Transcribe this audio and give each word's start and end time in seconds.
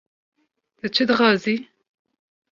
-Tu 0.79 0.87
çi 0.95 1.03
dixwazî? 1.09 1.55